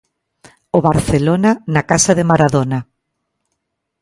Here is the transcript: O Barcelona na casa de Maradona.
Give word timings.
O 0.77 0.79
Barcelona 0.89 1.51
na 1.73 1.81
casa 1.91 2.11
de 2.17 2.27
Maradona. 2.31 2.79